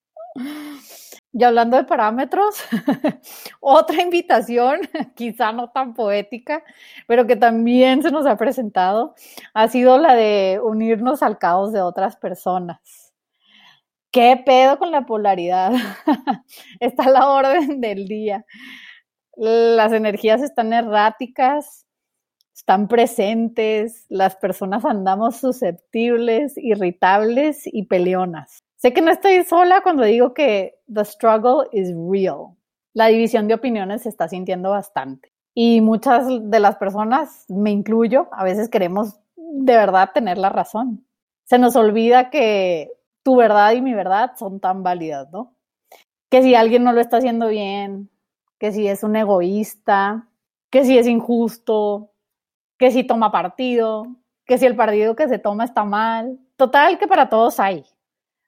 Y 1.34 1.44
hablando 1.44 1.78
de 1.78 1.84
parámetros, 1.84 2.62
otra 3.60 4.02
invitación, 4.02 4.80
quizá 5.16 5.50
no 5.52 5.70
tan 5.70 5.94
poética, 5.94 6.62
pero 7.06 7.26
que 7.26 7.36
también 7.36 8.02
se 8.02 8.10
nos 8.10 8.26
ha 8.26 8.36
presentado, 8.36 9.14
ha 9.54 9.68
sido 9.68 9.96
la 9.96 10.14
de 10.14 10.60
unirnos 10.62 11.22
al 11.22 11.38
caos 11.38 11.72
de 11.72 11.80
otras 11.80 12.16
personas. 12.16 13.01
¿Qué 14.12 14.42
pedo 14.44 14.78
con 14.78 14.90
la 14.90 15.06
polaridad? 15.06 15.72
Está 16.80 17.08
la 17.08 17.30
orden 17.30 17.80
del 17.80 18.06
día. 18.06 18.44
Las 19.36 19.90
energías 19.94 20.42
están 20.42 20.74
erráticas, 20.74 21.86
están 22.54 22.88
presentes, 22.88 24.04
las 24.10 24.36
personas 24.36 24.84
andamos 24.84 25.36
susceptibles, 25.36 26.58
irritables 26.58 27.62
y 27.64 27.86
peleonas. 27.86 28.58
Sé 28.76 28.92
que 28.92 29.00
no 29.00 29.10
estoy 29.10 29.42
sola 29.44 29.80
cuando 29.82 30.04
digo 30.04 30.34
que 30.34 30.74
the 30.92 31.06
struggle 31.06 31.66
is 31.72 31.88
real. 32.10 32.54
La 32.92 33.06
división 33.06 33.48
de 33.48 33.54
opiniones 33.54 34.02
se 34.02 34.10
está 34.10 34.28
sintiendo 34.28 34.70
bastante. 34.72 35.32
Y 35.54 35.80
muchas 35.80 36.26
de 36.28 36.60
las 36.60 36.76
personas, 36.76 37.46
me 37.48 37.70
incluyo, 37.70 38.28
a 38.32 38.44
veces 38.44 38.68
queremos 38.68 39.18
de 39.36 39.74
verdad 39.74 40.10
tener 40.12 40.36
la 40.36 40.50
razón. 40.50 41.06
Se 41.44 41.58
nos 41.58 41.76
olvida 41.76 42.28
que 42.28 42.90
tu 43.22 43.36
verdad 43.36 43.72
y 43.72 43.82
mi 43.82 43.94
verdad 43.94 44.32
son 44.36 44.60
tan 44.60 44.82
válidas, 44.82 45.30
¿no? 45.30 45.54
Que 46.30 46.42
si 46.42 46.54
alguien 46.54 46.84
no 46.84 46.92
lo 46.92 47.00
está 47.00 47.18
haciendo 47.18 47.48
bien, 47.48 48.10
que 48.58 48.72
si 48.72 48.86
es 48.88 49.02
un 49.02 49.16
egoísta, 49.16 50.28
que 50.70 50.84
si 50.84 50.96
es 50.98 51.06
injusto, 51.06 52.12
que 52.78 52.90
si 52.90 53.04
toma 53.04 53.30
partido, 53.30 54.06
que 54.46 54.58
si 54.58 54.66
el 54.66 54.76
partido 54.76 55.14
que 55.14 55.28
se 55.28 55.38
toma 55.38 55.64
está 55.64 55.84
mal. 55.84 56.38
Total, 56.56 56.98
que 56.98 57.06
para 57.06 57.28
todos 57.28 57.60
hay. 57.60 57.84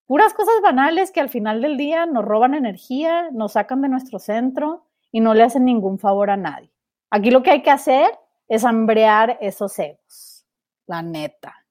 Puras 0.07 0.35
cosas 0.35 0.55
banales 0.63 1.11
que 1.11 1.21
al 1.21 1.29
final 1.29 1.63
del 1.63 1.77
día 1.77 2.07
nos 2.07 2.25
roban 2.25 2.55
energía, 2.55 3.31
nos 3.33 3.53
sacan 3.53 3.81
de 3.81 3.89
nuestro 3.89 4.19
centro 4.19 4.87
y 5.11 5.21
no 5.21 5.35
le 5.35 5.45
hacen 5.45 5.65
ningún 5.65 5.99
favor 5.99 6.31
a 6.31 6.37
nadie. 6.37 6.71
Aquí 7.11 7.31
lo 7.31 7.43
que 7.43 7.53
hay 7.53 7.63
que 7.63 7.71
hacer 7.71 8.11
es 8.49 8.65
hambrear 8.65 9.39
esos 9.41 9.79
egos, 9.79 10.47
la 10.87 11.03
neta. 11.03 11.64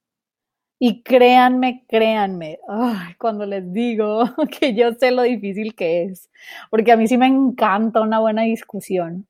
Y 0.86 1.02
créanme, 1.02 1.86
créanme, 1.88 2.60
cuando 3.18 3.46
les 3.46 3.72
digo 3.72 4.26
que 4.60 4.76
yo 4.76 4.92
sé 4.92 5.12
lo 5.12 5.22
difícil 5.22 5.76
que 5.76 6.04
es, 6.04 6.30
porque 6.70 6.92
a 6.92 6.98
mí 6.98 7.08
sí 7.08 7.18
me 7.18 7.26
encanta 7.26 8.02
una 8.02 8.20
buena 8.20 8.42
discusión, 8.42 9.26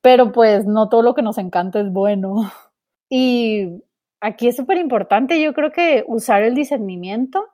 pero 0.00 0.30
pues 0.30 0.66
no 0.66 0.88
todo 0.88 1.02
lo 1.02 1.14
que 1.14 1.22
nos 1.22 1.38
encanta 1.38 1.80
es 1.80 1.90
bueno. 1.90 2.36
Y 3.12 3.82
aquí 4.20 4.46
es 4.46 4.54
súper 4.54 4.78
importante, 4.78 5.42
yo 5.42 5.54
creo 5.54 5.72
que 5.72 6.04
usar 6.06 6.44
el 6.44 6.54
discernimiento 6.54 7.48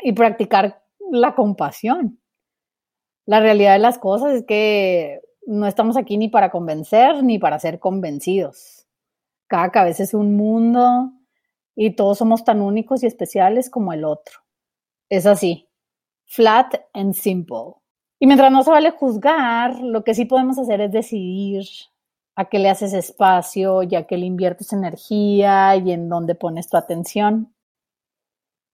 y 0.00 0.12
practicar 0.12 0.84
la 1.10 1.34
compasión. 1.34 2.20
La 3.26 3.40
realidad 3.40 3.72
de 3.72 3.80
las 3.80 3.98
cosas 3.98 4.34
es 4.34 4.44
que 4.46 5.20
no 5.48 5.66
estamos 5.66 5.96
aquí 5.96 6.16
ni 6.16 6.28
para 6.28 6.52
convencer 6.52 7.24
ni 7.24 7.40
para 7.40 7.58
ser 7.58 7.80
convencidos. 7.80 8.86
Cada 9.48 9.72
cabeza 9.72 10.04
es 10.04 10.14
un 10.14 10.36
mundo 10.36 11.10
y 11.76 11.94
todos 11.96 12.18
somos 12.18 12.44
tan 12.44 12.60
únicos 12.60 13.02
y 13.02 13.06
especiales 13.06 13.70
como 13.70 13.92
el 13.92 14.04
otro. 14.04 14.40
Es 15.08 15.26
así, 15.26 15.68
flat 16.26 16.74
and 16.92 17.14
simple. 17.14 17.74
Y 18.18 18.26
mientras 18.26 18.50
no 18.52 18.62
se 18.62 18.70
vale 18.70 18.90
juzgar, 18.90 19.80
lo 19.80 20.04
que 20.04 20.14
sí 20.14 20.24
podemos 20.24 20.58
hacer 20.58 20.80
es 20.80 20.92
decidir 20.92 21.64
a 22.36 22.46
qué 22.46 22.58
le 22.58 22.70
haces 22.70 22.92
espacio 22.92 23.82
y 23.82 23.94
a 23.94 24.06
qué 24.06 24.16
le 24.16 24.26
inviertes 24.26 24.72
energía 24.72 25.76
y 25.76 25.92
en 25.92 26.08
dónde 26.08 26.34
pones 26.34 26.68
tu 26.68 26.76
atención. 26.76 27.54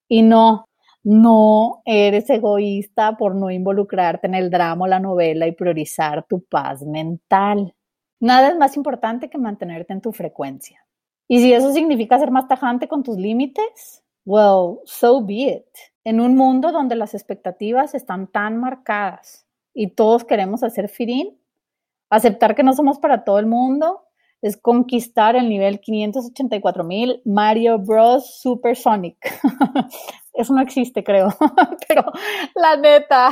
Y 0.08 0.22
no, 0.22 0.64
no 1.02 1.82
eres 1.84 2.28
egoísta 2.30 3.16
por 3.16 3.34
no 3.34 3.50
involucrarte 3.50 4.26
en 4.26 4.34
el 4.34 4.50
drama 4.50 4.84
o 4.84 4.88
la 4.88 5.00
novela 5.00 5.46
y 5.46 5.52
priorizar 5.52 6.26
tu 6.26 6.42
paz 6.44 6.82
mental. 6.82 7.74
Nada 8.20 8.48
es 8.48 8.56
más 8.56 8.76
importante 8.76 9.30
que 9.30 9.38
mantenerte 9.38 9.92
en 9.92 10.00
tu 10.00 10.12
frecuencia. 10.12 10.84
Y 11.32 11.38
si 11.38 11.52
eso 11.52 11.72
significa 11.72 12.18
ser 12.18 12.32
más 12.32 12.48
tajante 12.48 12.88
con 12.88 13.04
tus 13.04 13.16
límites, 13.16 14.02
well, 14.24 14.80
so 14.84 15.24
be 15.24 15.42
it. 15.42 15.64
En 16.02 16.20
un 16.20 16.34
mundo 16.34 16.72
donde 16.72 16.96
las 16.96 17.14
expectativas 17.14 17.94
están 17.94 18.26
tan 18.26 18.56
marcadas 18.56 19.46
y 19.72 19.94
todos 19.94 20.24
queremos 20.24 20.64
hacer 20.64 20.88
firín, 20.88 21.40
aceptar 22.10 22.56
que 22.56 22.64
no 22.64 22.72
somos 22.72 22.98
para 22.98 23.22
todo 23.22 23.38
el 23.38 23.46
mundo 23.46 24.02
es 24.42 24.56
conquistar 24.56 25.36
el 25.36 25.48
nivel 25.48 25.80
584.000 25.80 27.22
Mario 27.24 27.78
Bros. 27.78 28.40
Super 28.40 28.74
Sonic. 28.74 29.16
Eso 30.32 30.52
no 30.52 30.60
existe, 30.60 31.04
creo, 31.04 31.28
pero 31.86 32.10
la 32.56 32.74
neta. 32.74 33.30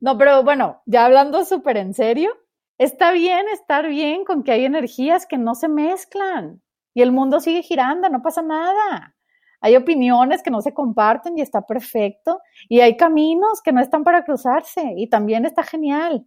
No, 0.00 0.16
pero 0.16 0.42
bueno, 0.42 0.80
ya 0.86 1.04
hablando 1.04 1.44
súper 1.44 1.76
en 1.76 1.92
serio, 1.92 2.30
está 2.78 3.12
bien 3.12 3.46
estar 3.52 3.86
bien 3.88 4.24
con 4.24 4.42
que 4.42 4.52
hay 4.52 4.64
energías 4.64 5.26
que 5.26 5.36
no 5.36 5.54
se 5.54 5.68
mezclan 5.68 6.62
y 6.94 7.02
el 7.02 7.12
mundo 7.12 7.40
sigue 7.40 7.62
girando, 7.62 8.08
no 8.08 8.22
pasa 8.22 8.40
nada. 8.40 9.14
Hay 9.60 9.76
opiniones 9.76 10.42
que 10.42 10.50
no 10.50 10.60
se 10.60 10.74
comparten 10.74 11.38
y 11.38 11.40
está 11.40 11.62
perfecto. 11.66 12.40
Y 12.68 12.80
hay 12.80 12.98
caminos 12.98 13.62
que 13.62 13.72
no 13.72 13.80
están 13.80 14.04
para 14.04 14.22
cruzarse 14.22 14.92
y 14.96 15.08
también 15.08 15.46
está 15.46 15.62
genial. 15.62 16.26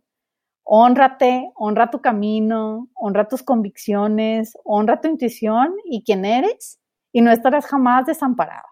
Honrate, 0.63 1.51
honra 1.55 1.91
tu 1.91 2.01
camino, 2.01 2.89
honra 2.95 3.27
tus 3.27 3.43
convicciones, 3.43 4.57
honra 4.63 4.99
tu 5.01 5.07
intuición 5.07 5.75
y 5.85 6.03
quién 6.03 6.25
eres 6.25 6.79
y 7.11 7.21
no 7.21 7.31
estarás 7.31 7.67
jamás 7.67 8.07
desamparado. 8.07 8.67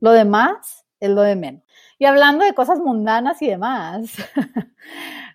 Lo 0.00 0.10
demás 0.10 0.84
es 0.98 1.10
lo 1.10 1.22
de 1.22 1.36
menos. 1.36 1.62
Y 2.00 2.06
hablando 2.06 2.44
de 2.44 2.54
cosas 2.54 2.80
mundanas 2.80 3.40
y 3.42 3.46
demás, 3.46 4.12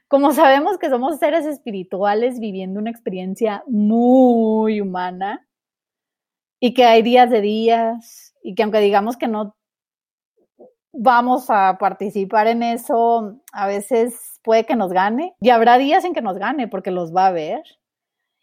como 0.10 0.34
sabemos 0.34 0.78
que 0.78 0.90
somos 0.90 1.18
seres 1.18 1.46
espirituales 1.46 2.42
viviendo 2.42 2.82
una 2.82 2.92
experiencia 2.92 3.64
muy 3.68 4.82
humana 4.82 5.47
y 6.60 6.74
que 6.74 6.86
hay 6.86 7.02
días 7.02 7.30
de 7.30 7.42
días 7.42 8.36
y 8.44 8.56
que 8.56 8.64
aunque 8.64 8.80
digamos 8.80 9.18
que 9.18 9.28
no 9.28 9.56
vamos 10.94 11.50
a 11.50 11.78
participar 11.80 12.48
en 12.48 12.64
eso, 12.64 13.40
a 13.52 13.68
veces 13.68 14.40
puede 14.44 14.66
que 14.66 14.76
nos 14.76 14.92
gane 14.92 15.36
y 15.40 15.50
habrá 15.50 15.78
días 15.78 16.04
en 16.06 16.14
que 16.14 16.22
nos 16.22 16.38
gane 16.38 16.68
porque 16.68 16.92
los 16.92 17.16
va 17.16 17.28
a 17.28 17.32
ver. 17.32 17.62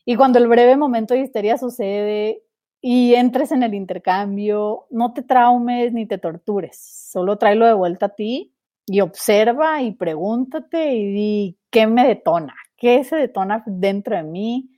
Y 0.05 0.17
cuando 0.17 0.39
el 0.39 0.49
breve 0.49 0.77
momento 0.77 1.15
de 1.15 1.21
histeria 1.21 1.59
sucede 1.59 2.43
y 2.81 3.15
entres 3.15 3.51
en 3.51 3.63
el 3.63 3.75
intercambio, 3.75 4.87
no 4.91 5.15
te 5.15 5.23
traumes 5.23 5.93
ni 5.93 6.07
te 6.07 6.19
tortures, 6.19 6.77
solo 7.11 7.39
tráelo 7.39 7.67
de 7.67 7.73
vuelta 7.73 8.07
a 8.07 8.15
ti 8.15 8.55
y 8.87 9.01
observa 9.01 9.83
y 9.83 9.93
pregúntate 9.93 10.95
y 10.95 11.13
di 11.13 11.59
qué 11.71 11.87
me 11.87 12.07
detona, 12.07 12.55
qué 12.77 13.03
se 13.03 13.17
detona 13.17 13.63
dentro 13.67 14.17
de 14.17 14.23
mí, 14.23 14.71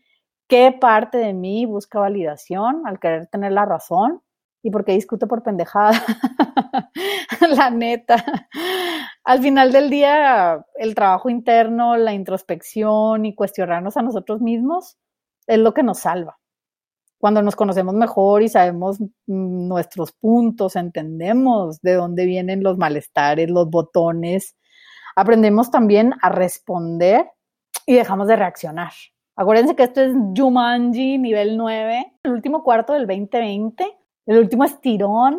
qué 0.48 0.76
parte 0.78 1.18
de 1.18 1.32
mí 1.32 1.66
busca 1.66 1.98
validación 1.98 2.82
al 2.86 2.98
querer 2.98 3.26
tener 3.26 3.52
la 3.52 3.64
razón 3.64 4.22
y 4.62 4.70
por 4.70 4.84
qué 4.84 4.92
discuto 4.92 5.28
por 5.28 5.42
pendejada. 5.42 5.92
la 7.56 7.70
neta 7.70 8.24
al 9.26 9.42
final 9.42 9.72
del 9.72 9.90
día, 9.90 10.64
el 10.76 10.94
trabajo 10.94 11.28
interno, 11.28 11.96
la 11.96 12.14
introspección 12.14 13.26
y 13.26 13.34
cuestionarnos 13.34 13.96
a 13.96 14.02
nosotros 14.02 14.40
mismos 14.40 14.98
es 15.48 15.58
lo 15.58 15.74
que 15.74 15.82
nos 15.82 15.98
salva. 15.98 16.38
Cuando 17.18 17.42
nos 17.42 17.56
conocemos 17.56 17.94
mejor 17.94 18.44
y 18.44 18.48
sabemos 18.48 18.98
nuestros 19.26 20.12
puntos, 20.12 20.76
entendemos 20.76 21.80
de 21.80 21.94
dónde 21.94 22.24
vienen 22.24 22.62
los 22.62 22.78
malestares, 22.78 23.50
los 23.50 23.68
botones, 23.68 24.54
aprendemos 25.16 25.72
también 25.72 26.12
a 26.22 26.28
responder 26.28 27.28
y 27.84 27.94
dejamos 27.94 28.28
de 28.28 28.36
reaccionar. 28.36 28.92
Acuérdense 29.36 29.76
que 29.76 29.82
esto 29.82 30.00
es 30.00 30.12
Jumanji 30.34 31.18
nivel 31.18 31.58
9, 31.58 32.12
el 32.22 32.32
último 32.32 32.64
cuarto 32.64 32.94
del 32.94 33.06
2020, 33.06 33.84
el 34.26 34.38
último 34.38 34.64
estirón 34.64 35.38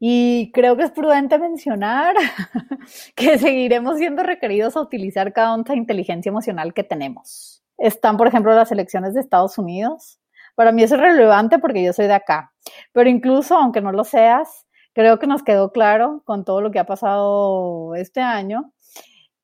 y 0.00 0.50
creo 0.52 0.76
que 0.76 0.84
es 0.84 0.90
prudente 0.90 1.38
mencionar 1.38 2.16
que 3.14 3.38
seguiremos 3.38 3.98
siendo 3.98 4.22
requeridos 4.22 4.76
a 4.76 4.80
utilizar 4.80 5.32
cada 5.32 5.54
una 5.54 5.76
inteligencia 5.76 6.30
emocional 6.30 6.72
que 6.74 6.84
tenemos. 6.84 7.62
Están, 7.78 8.16
por 8.16 8.26
ejemplo, 8.26 8.54
las 8.54 8.72
elecciones 8.72 9.14
de 9.14 9.20
Estados 9.20 9.58
Unidos. 9.58 10.18
Para 10.54 10.72
mí 10.72 10.82
eso 10.82 10.94
es 10.94 11.00
relevante 11.02 11.58
porque 11.58 11.84
yo 11.84 11.92
soy 11.92 12.06
de 12.06 12.14
acá. 12.14 12.52
Pero 12.92 13.10
incluso, 13.10 13.56
aunque 13.56 13.80
no 13.80 13.92
lo 13.92 14.04
seas, 14.04 14.66
creo 14.94 15.18
que 15.18 15.26
nos 15.26 15.42
quedó 15.42 15.70
claro 15.70 16.22
con 16.24 16.44
todo 16.44 16.62
lo 16.62 16.70
que 16.70 16.78
ha 16.78 16.86
pasado 16.86 17.94
este 17.94 18.20
año, 18.20 18.72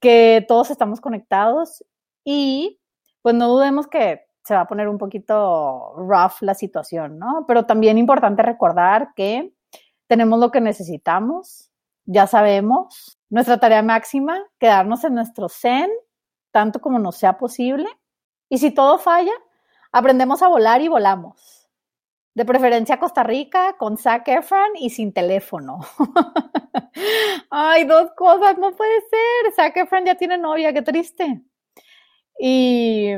que 0.00 0.44
todos 0.48 0.70
estamos 0.70 1.00
conectados 1.00 1.84
y 2.24 2.77
pues 3.28 3.36
no 3.36 3.48
dudemos 3.48 3.86
que 3.88 4.24
se 4.42 4.54
va 4.54 4.60
a 4.62 4.66
poner 4.66 4.88
un 4.88 4.96
poquito 4.96 5.92
rough 5.98 6.40
la 6.40 6.54
situación, 6.54 7.18
¿no? 7.18 7.44
Pero 7.46 7.66
también 7.66 7.98
importante 7.98 8.42
recordar 8.42 9.10
que 9.14 9.52
tenemos 10.06 10.40
lo 10.40 10.50
que 10.50 10.62
necesitamos, 10.62 11.70
ya 12.06 12.26
sabemos. 12.26 13.18
Nuestra 13.28 13.60
tarea 13.60 13.82
máxima, 13.82 14.42
quedarnos 14.58 15.04
en 15.04 15.12
nuestro 15.12 15.50
zen, 15.50 15.90
tanto 16.52 16.80
como 16.80 16.98
nos 16.98 17.18
sea 17.18 17.36
posible. 17.36 17.86
Y 18.48 18.56
si 18.56 18.70
todo 18.70 18.96
falla, 18.96 19.34
aprendemos 19.92 20.42
a 20.42 20.48
volar 20.48 20.80
y 20.80 20.88
volamos. 20.88 21.68
De 22.32 22.46
preferencia 22.46 22.94
a 22.94 22.98
Costa 22.98 23.24
Rica, 23.24 23.76
con 23.76 23.98
Zac 23.98 24.26
Efron 24.28 24.70
y 24.76 24.88
sin 24.88 25.12
teléfono. 25.12 25.80
Ay, 27.50 27.84
dos 27.84 28.10
cosas, 28.16 28.56
no 28.56 28.74
puede 28.74 29.00
ser. 29.02 29.52
Zac 29.54 29.76
Efron 29.76 30.06
ya 30.06 30.14
tiene 30.14 30.38
novia, 30.38 30.72
qué 30.72 30.80
triste. 30.80 31.44
Y, 32.38 33.10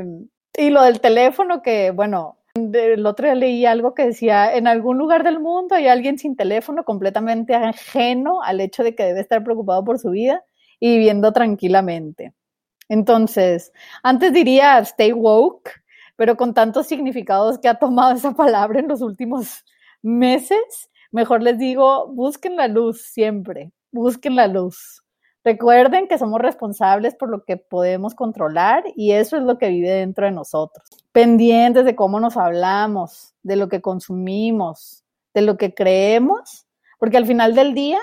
y 0.57 0.69
lo 0.69 0.83
del 0.83 0.99
teléfono, 0.99 1.61
que 1.61 1.91
bueno, 1.91 2.37
el 2.55 3.05
otro 3.05 3.25
día 3.25 3.35
leí 3.35 3.65
algo 3.65 3.93
que 3.93 4.07
decía, 4.07 4.55
en 4.55 4.67
algún 4.67 4.97
lugar 4.97 5.23
del 5.23 5.39
mundo 5.39 5.75
hay 5.75 5.87
alguien 5.87 6.17
sin 6.17 6.35
teléfono 6.35 6.83
completamente 6.83 7.55
ajeno 7.55 8.41
al 8.41 8.59
hecho 8.59 8.83
de 8.83 8.95
que 8.95 9.03
debe 9.03 9.21
estar 9.21 9.43
preocupado 9.43 9.83
por 9.83 9.99
su 9.99 10.09
vida 10.11 10.43
y 10.79 10.97
viviendo 10.97 11.31
tranquilamente. 11.31 12.33
Entonces, 12.89 13.71
antes 14.03 14.33
diría 14.33 14.79
stay 14.79 15.13
woke, 15.13 15.71
pero 16.17 16.35
con 16.35 16.53
tantos 16.53 16.87
significados 16.87 17.57
que 17.59 17.69
ha 17.69 17.75
tomado 17.75 18.13
esa 18.15 18.33
palabra 18.33 18.79
en 18.79 18.87
los 18.87 19.01
últimos 19.01 19.63
meses, 20.01 20.89
mejor 21.11 21.41
les 21.41 21.57
digo, 21.57 22.07
busquen 22.07 22.57
la 22.57 22.67
luz 22.67 23.01
siempre, 23.01 23.71
busquen 23.91 24.35
la 24.35 24.47
luz. 24.47 25.03
Recuerden 25.43 26.07
que 26.07 26.19
somos 26.19 26.39
responsables 26.39 27.15
por 27.15 27.29
lo 27.29 27.43
que 27.43 27.57
podemos 27.57 28.13
controlar 28.13 28.83
y 28.95 29.13
eso 29.13 29.37
es 29.37 29.43
lo 29.43 29.57
que 29.57 29.69
vive 29.69 29.89
dentro 29.89 30.25
de 30.25 30.31
nosotros. 30.31 30.85
Pendientes 31.11 31.83
de 31.83 31.95
cómo 31.95 32.19
nos 32.19 32.37
hablamos, 32.37 33.33
de 33.41 33.55
lo 33.55 33.67
que 33.67 33.81
consumimos, 33.81 35.03
de 35.33 35.41
lo 35.41 35.57
que 35.57 35.73
creemos, 35.73 36.67
porque 36.99 37.17
al 37.17 37.25
final 37.25 37.55
del 37.55 37.73
día 37.73 37.99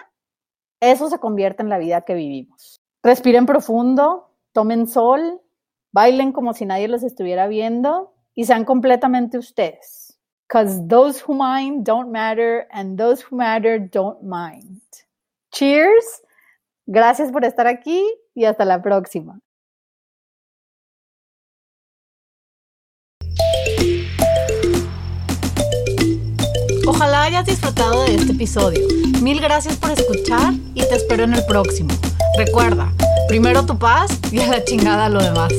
eso 0.81 1.09
se 1.09 1.19
convierte 1.19 1.63
en 1.63 1.69
la 1.69 1.79
vida 1.79 2.01
que 2.03 2.15
vivimos. 2.15 2.81
Respiren 3.05 3.47
profundo, 3.47 4.35
tomen 4.53 4.89
sol, 4.89 5.41
bailen 5.93 6.33
como 6.33 6.55
si 6.55 6.67
nadie 6.67 6.89
los 6.89 7.05
estuviera 7.05 7.47
viendo 7.47 8.15
y 8.35 8.47
sean 8.47 8.65
completamente 8.65 9.39
ustedes. 9.39 10.19
Because 10.49 10.83
those 10.89 11.23
who 11.25 11.35
mind 11.35 11.85
don't 11.85 12.11
matter 12.11 12.67
and 12.73 12.99
those 12.99 13.23
who 13.23 13.37
matter 13.37 13.79
don't 13.79 14.23
mind. 14.23 14.81
Cheers 15.53 16.23
Gracias 16.91 17.31
por 17.31 17.45
estar 17.45 17.67
aquí 17.67 18.03
y 18.35 18.47
hasta 18.47 18.65
la 18.65 18.81
próxima. 18.81 19.41
Ojalá 26.87 27.25
hayas 27.25 27.45
disfrutado 27.45 28.05
de 28.05 28.15
este 28.15 28.33
episodio. 28.33 28.81
Mil 29.21 29.39
gracias 29.39 29.77
por 29.77 29.91
escuchar 29.91 30.55
y 30.73 30.81
te 30.81 30.95
espero 30.95 31.25
en 31.25 31.35
el 31.35 31.45
próximo. 31.45 31.91
Recuerda, 32.39 32.91
primero 33.29 33.67
tu 33.67 33.79
paz 33.79 34.19
y 34.33 34.41
a 34.41 34.47
la 34.47 34.65
chingada 34.65 35.11
lo 35.11 35.23
demás. 35.23 35.53